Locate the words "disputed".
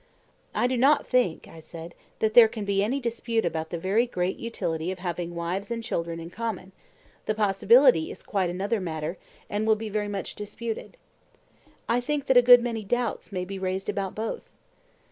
10.33-10.97